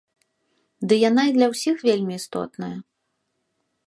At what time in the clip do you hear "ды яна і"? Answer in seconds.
0.87-1.35